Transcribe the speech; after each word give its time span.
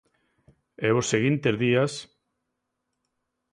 E 0.87 0.89
os 0.99 1.09
seguintes 1.11 1.55
días? 1.63 1.93